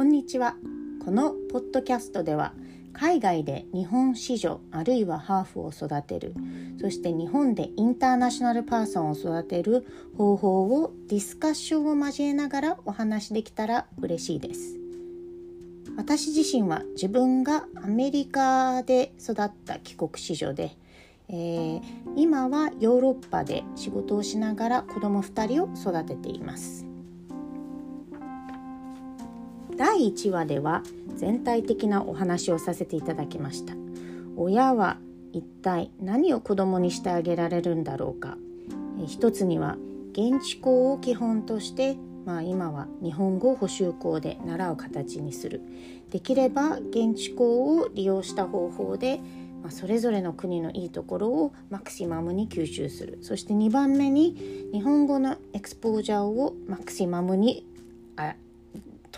[0.00, 0.56] こんにちは。
[1.04, 2.54] このポッドキャストでは
[2.94, 6.32] 海外で日本市場あるいはハーフを育てる
[6.80, 9.86] そして日本でインターナショナルパーソンを育てる
[10.16, 14.78] 方法をディスカッションを交えながらお話できたら嬉しいです。
[15.98, 20.78] 私自身は自分がアメリカで育った帰国子女で、
[21.28, 21.82] えー、
[22.16, 26.89] 今はヨーロッパで仕事をしながら子供2人を育てています。
[29.80, 30.82] 第1話では
[31.16, 33.72] 全体的なお話をさせていただきました。
[34.36, 34.98] 親は
[35.32, 38.36] 一体何を子供にしてあげられるんだろうか。
[39.06, 39.78] 一つには
[40.12, 45.62] 現地校を基本としてまあ、今は日本語補習校で習う形にする。
[46.10, 49.18] できれば現地校を利用した方法で、
[49.62, 53.18] まあ、それぞれの国のいいところをマクシマムに吸収する。
[53.22, 57.66] そして2番目に日本語のエクスポージャーをマクシマムに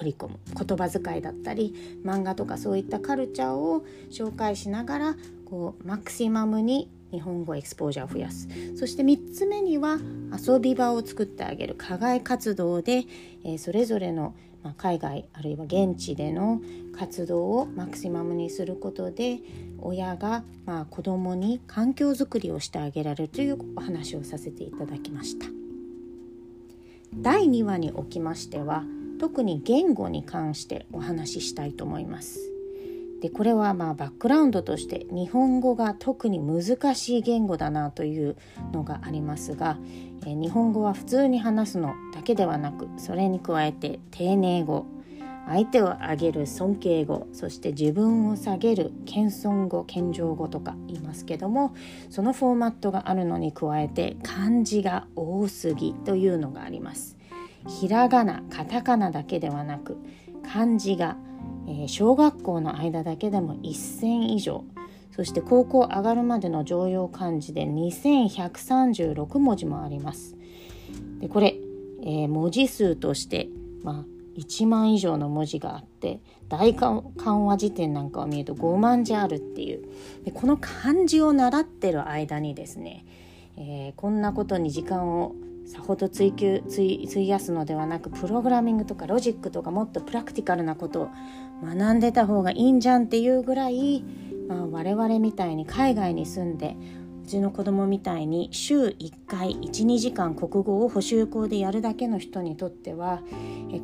[0.00, 0.38] 取り込む。
[0.56, 8.48] 言葉遣いだったり漫画とかそういったカルチャーを紹介しながらこうマクシマムに日本語エクスポージャーを増やす。
[8.76, 9.98] そして3つ目には
[10.32, 11.74] 遊び場を作ってあげる。
[11.74, 13.04] 課外活動で、
[13.44, 16.62] えー、それぞれの、まあ、海外あるいは現地での
[16.96, 19.40] 活動をマクシマムにすることで
[19.80, 25.46] 親が、まあ、子どもに環境づくりをしてあげられるというお話をさせていただきました。
[27.12, 28.84] 第2話におきましては
[29.20, 32.40] 特に言語に関してお話ししたいと思います。
[33.20, 38.36] でこれはまあバックグラウンドとして日本語が特に難しい言語だなという
[38.72, 39.76] のがありますが、
[40.24, 44.86] え日本語は普通に話すのだけではなくそれに加えて丁寧語
[45.46, 51.74] 相手を上げる尊敬語そして自分を下げる謙遜語謙譲語とか言いますけども
[52.08, 57.19] そのフォーマットがあるのに加えて漢字が多すぎというのがあります。
[57.66, 59.98] ひらがなカタカナだけではなく
[60.42, 61.16] 漢字が、
[61.66, 64.64] えー、小学校の間だけでも1,000以上
[65.14, 70.36] そして高校上がるまでの常用漢字で2136文字もあります。
[71.20, 71.56] でこれ、
[72.02, 73.48] えー、文字数として、
[73.82, 74.04] まあ、
[74.38, 79.84] 1万以上の文字があって大漢和辞典なんかを見ると5万字あるっていう
[80.24, 83.04] でこの漢字を習ってる間にですね、
[83.56, 85.34] えー、こんなことに時間を
[85.70, 91.10] さほど追求費やすのではなくプログラミングとかロジックとかもっとプラクティカルなことを
[91.62, 94.02] 学んでた方がいいんじゃんっていうぐらい、
[94.48, 96.76] まあ、我々みたいに海外に住んで
[97.22, 103.22] うちの子供みたいに週1回12時間国語を補習校でやるだけの人にとっては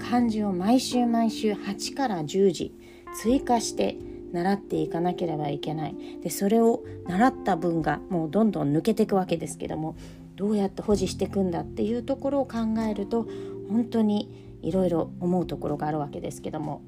[0.01, 2.75] 漢字を毎週毎週8から10時
[3.15, 3.97] 追加して
[4.37, 9.97] 習っていかなければいけないでそれを習った分がもうどんどん抜けていくわけですけども
[10.37, 13.27] どうやって保持していくんだっていうところを考えると
[13.71, 16.83] 本当にいろいろ思うところがあるわけですけども、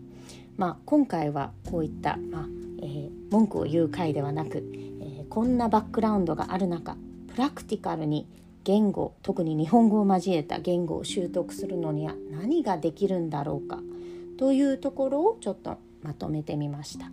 [0.59, 2.47] まあ、今回はこういった、まあ
[2.83, 6.97] えー、文句を言う回ではなく、えー、こんなバックグラウンドがある中
[7.29, 8.29] プラクティカルに
[8.65, 13.79] 言語特に日本語を交えた言語を習得するのには何ができるんだろうか
[14.37, 17.11] というところをちょっとまとめてみました。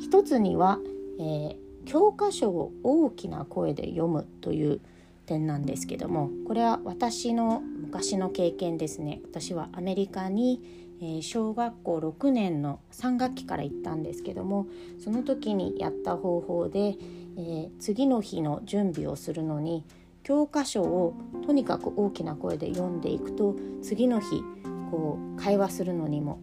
[0.00, 0.78] 一つには、
[1.18, 4.80] えー教科書を大きな声で読むという
[5.24, 9.20] 点なんですけどもこれは私の昔の経験ですね。
[9.24, 10.60] 私はアメリカに、
[11.00, 14.66] え小学校6年の3学期から行ったんですけども
[14.98, 19.84] その時にやった方法で、えー、次の日の準備をするのに
[20.24, 21.14] 教科書を
[21.46, 24.42] とにかく大きな声で読んでいくと次の日
[24.90, 26.40] こう会話するのにも、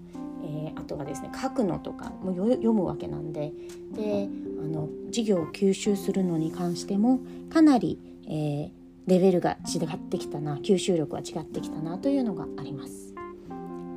[0.76, 3.52] あとはですね書くのとかも読むわけなんで
[3.94, 4.28] で
[4.62, 7.20] あの授業を吸収するのに関しても
[7.52, 8.70] かなり、えー、
[9.08, 13.15] レベルが違ってきたな吸収力は違ってきたなというのがあります。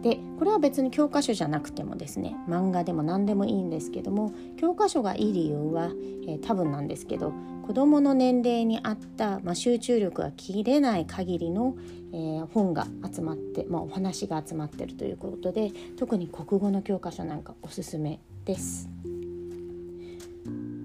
[0.03, 5.91] でこれは別に教科書じゃなくてもですね漫画でも何でもいいんですけども教科書がいい理由は、
[6.27, 7.33] えー、多分なんですけど
[7.67, 11.77] 子どもの年齢に合った、まあ、集中力が切れない限りの、
[12.13, 18.89] えー、本が集まって、まあ、お話が集まってるということで特に国語の教科書なんかおすすめです。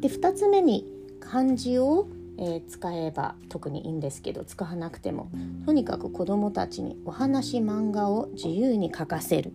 [0.01, 0.85] で2つ目に
[1.21, 2.07] 漢字を、
[2.37, 5.29] えー、使えば特にいいんですけど使わなくても
[5.65, 9.53] とにかく子どもたちにお話漫画を自由に書かせる。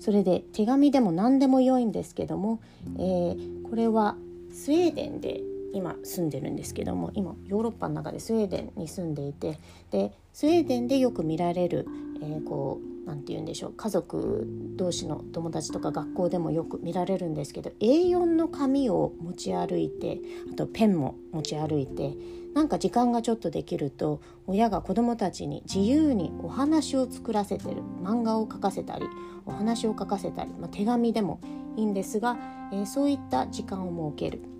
[0.00, 2.60] それで手紙でも何でも良いんですけども、
[2.98, 4.16] えー、これは
[4.52, 5.40] スウェーデンで
[5.72, 9.58] 今住んでるんですけども今ヨーロッパの中でスウェーデンに住んでいて
[9.90, 11.86] でスウェーデンでよく見られる、
[12.22, 14.46] えー、こう何て言うんでしょう家族
[14.76, 20.20] 同士の友達とか学校でもよく見られるんですけど A4 の紙を持ち歩いて
[20.52, 22.14] あとペンも持ち歩いて
[22.54, 29.06] なんか時間がちょっとできると親が子どもたちに自由にお話を作らせてる漫画を描かせたり
[29.44, 31.40] お話を書かせたり、まあ、手紙でも
[31.76, 32.36] いいんですが、
[32.72, 34.53] えー、そういった時間を設ける。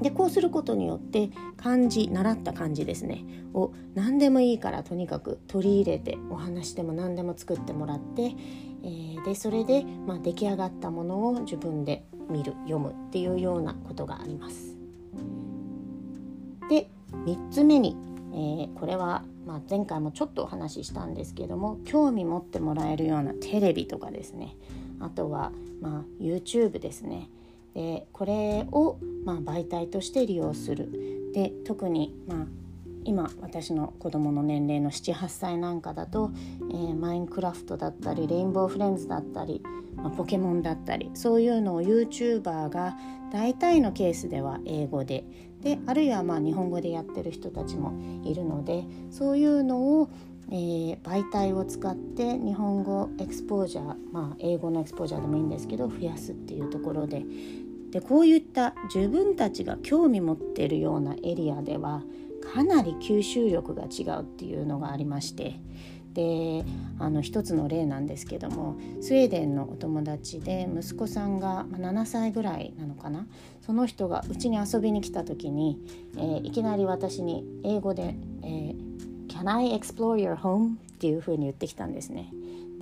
[0.00, 3.24] でこうすることによって漢字習った漢字ですね
[3.54, 14.76] を何でもいいからとにかく取り入れてお話でも何でも作ってもらって、えー、でそれで、まあ、出来上がったものを自分で見る読むっていうようなことがあります。
[16.68, 16.90] で
[17.24, 17.96] 3つ目に、
[18.32, 24.56] えー、これは、まあ、前回もちょっとお話ししたんですけども興味持ってもらえるようなテレビとかですね
[24.98, 27.30] あとは、まあ、YouTube ですね
[27.76, 30.90] でこれを、まあ、媒体として利用する。
[31.34, 32.46] で特に、まあ、
[33.04, 36.30] 今私の子供の年齢の78歳なんかだと、
[36.70, 39.62] えー、マインクラフトだったりレインボーフレンズだったり、
[39.94, 42.96] まあ、ポケモンだったりそういうのを YouTuber が
[43.30, 45.24] 大体のケースでは英語で。
[45.60, 47.92] であるいはまあ日本語でやってる人たちも
[48.24, 50.08] いるのでそういうのを
[50.48, 57.24] えー、媒体を使って日本語エクスポージャー、まあ、英語のエクスポージャーでもいいんですけど増やすっていうところで。
[57.96, 62.02] でこういった自分たちが興味持ってるようなエリアでは
[62.52, 65.58] かなり吸収力が違うっていうのがありまして
[66.12, 66.62] で
[66.98, 73.26] あの一つの例なんですけどもスウェーデンのお友達で息子さんが7歳ぐらいなのかな
[73.64, 75.80] その人がうちに遊びに来た時に、
[76.18, 78.14] えー、いきなり私に英語で
[78.44, 82.30] 「えー、Can I explore your home?」っていうふうに言ってきたんですね。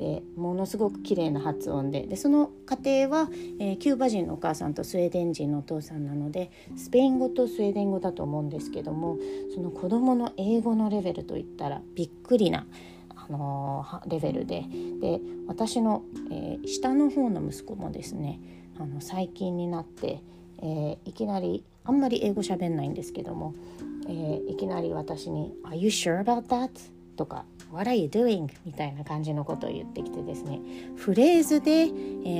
[0.05, 9.17] でものすごく綺麗な発音ででその家庭は、えー、キューバ人のお母さんとスウェーデン人のお父さんなのでスペイン語とスウェーデン語だと思うんですけども
[9.55, 12.67] その子どもの英語のレベルといったらびっくりな、
[13.17, 14.67] あのー、レベルで
[15.01, 18.41] で私の、えー、下の方の息子もですね
[18.79, 20.21] あの最近になって、
[20.59, 23.55] えーいきなりあんまり英語喋んないんですけども、
[24.09, 26.71] えいきなり私に「Are you sure about that?」
[27.15, 28.49] とか What are you doing?
[28.65, 30.61] みたいな感じのことを言ってきてですね
[30.97, 31.87] フレーズで、え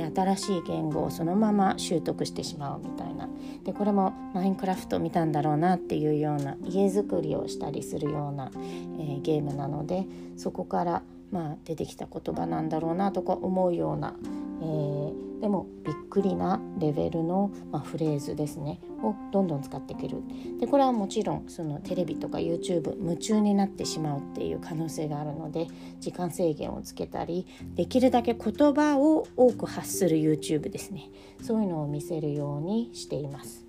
[0.07, 3.27] ー、新しい言語をそのまま習得してしまうみたいな
[3.63, 10.05] でこれもマインクラフト見たんだろうなっていうような家づくりをしたりするような、えー、ゲームなので
[10.37, 11.01] そこから
[11.31, 14.13] まあ、出てきた言葉なんだろうなとか思うような、
[14.61, 18.79] えー、でもびっくりなレベルの、まあ、フレーズですね。
[19.03, 20.21] をどんどん使ってくる。
[20.59, 25.67] でこれはもちろんそのテレビとか YouTube 夢中になってしまうっていう可能性があるので
[25.99, 31.09] 時間制限をつけたりできるだけ言葉を多く発する YouTube ですね。
[31.41, 33.65] そういうのを見せるようにしています。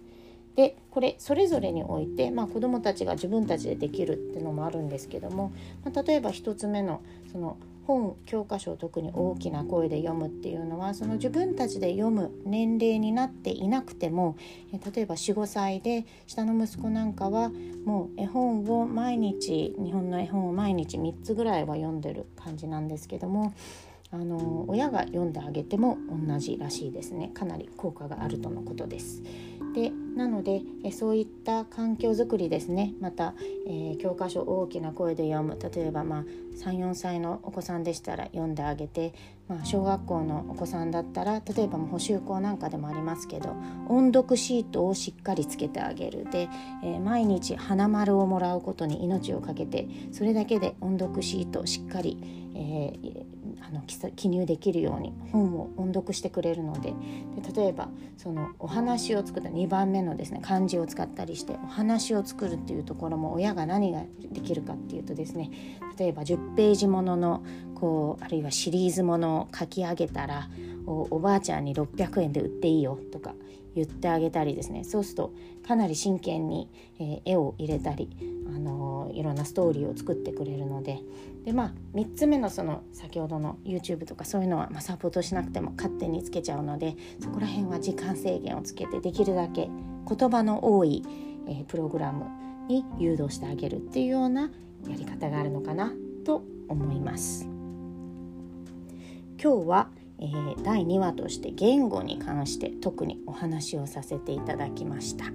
[0.55, 5.53] でこれそれぞれにおいて、まあ、子どもたちが自分たちでできるっていうのもあるんですけども、
[5.85, 14.37] まあ、例えば1つ目のその本教科書を特に大きな声で読むっていうのはその自分たちで読む年齢になっていなくても
[14.73, 17.51] 例えば45歳で下の息子なんかは
[17.85, 23.55] もう絵本を毎日日本の絵本を毎日3つぐらいは読んでる感じなんですけども
[24.11, 29.23] あの親が読んであげても同じらしいですねかなり効果があるとのことです。
[29.77, 32.95] でなのでえそういった環境づくりですね。
[32.99, 33.35] また、
[33.67, 35.59] えー、教科書大きな声で読む。
[35.61, 36.25] 例えば、まあ、
[36.57, 39.13] 34歳のお子さんでしたら読んであげて、
[39.49, 43.55] まあ、小学校のお子さんだったら例えば補習校なんかでもありますけど
[43.89, 46.27] 音読シートをしっかりつけてあげる。
[46.31, 46.49] で、
[46.83, 52.19] えー、毎日花丸をもらうことに命を懸けてそれだけで音読シートをしっかり、
[52.55, 53.27] えー、
[53.61, 53.83] あの
[54.15, 56.95] 記入できるように本を音読してくれるので
[57.41, 65.51] で例えばそのお話を作った2番目のですね漢字を使ったりしてお話を作るっていうところも親が何ができるかっていうとですね
[65.99, 67.45] 例えば10ページものの
[67.75, 70.49] こうあるいはシリーズものを書き上げたら
[70.87, 73.35] おばあちゃんに600円で売っていいよとか
[73.77, 74.85] 言ってあげたりですね。
[74.85, 75.33] そうすると
[75.67, 78.09] かなり真剣に、えー、絵を入れたり、
[78.49, 81.01] あの、ろんなストーリーを作ってくれるので
[81.45, 89.69] で、まあ、3つ目のその先ほどの YouTube とかそういうのは、まあ、サポートしなくても勝手につけちゃうのでそこら辺は時間制限をつけてできるだけ
[90.09, 91.05] 言葉の多い、
[91.47, 92.27] えー、プログラム
[92.69, 94.51] に誘導してあげるっていうような
[94.89, 95.93] やり方があるのかな
[96.25, 97.49] と思います。
[99.41, 105.27] 今日はえー、第2話として言語に関して特にお話をさせていただきました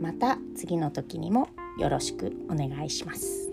[0.00, 3.50] また次の時にもよろしくお願いします。